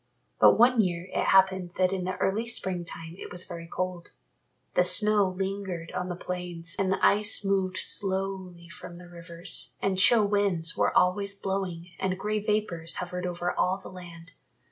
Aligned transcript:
But 0.39 0.57
one 0.57 0.81
year 0.81 1.07
it 1.13 1.25
happened 1.25 1.75
that 1.75 1.93
in 1.93 2.05
the 2.05 2.17
early 2.17 2.47
spring 2.47 2.85
time 2.85 3.15
it 3.19 3.31
was 3.31 3.45
very 3.45 3.67
cold. 3.67 4.13
The 4.73 4.83
snow 4.83 5.29
lingered 5.29 5.91
on 5.91 6.09
the 6.09 6.15
plains 6.15 6.75
and 6.79 6.91
the 6.91 7.05
ice 7.05 7.45
moved 7.45 7.77
slowly 7.77 8.67
from 8.67 8.95
the 8.95 9.07
rivers 9.07 9.77
and 9.79 9.99
chill 9.99 10.25
winds 10.27 10.75
were 10.75 10.97
always 10.97 11.39
blowing 11.39 11.89
and 11.99 12.17
grey 12.17 12.39
vapours 12.39 12.95
hovered 12.95 13.27
over 13.27 13.51
all 13.51 13.77
the 13.77 13.89
land. 13.91 14.33